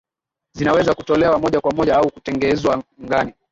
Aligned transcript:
zinaweza 0.57 0.93
kutolewa 0.95 1.39
moja 1.39 1.61
kwa 1.61 1.71
moja 1.71 1.95
au 1.95 2.11
kutengenezwa 2.11 2.83
angani 3.03 3.33